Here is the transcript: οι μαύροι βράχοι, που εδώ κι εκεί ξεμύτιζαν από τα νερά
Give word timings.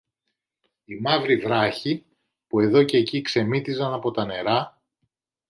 οι 0.85 0.95
μαύροι 0.99 1.37
βράχοι, 1.37 2.05
που 2.47 2.59
εδώ 2.59 2.83
κι 2.83 2.95
εκεί 2.97 3.21
ξεμύτιζαν 3.21 3.93
από 3.93 4.11
τα 4.11 4.25
νερά 4.25 4.81